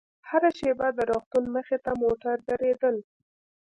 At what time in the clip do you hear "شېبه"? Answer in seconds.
0.57-0.87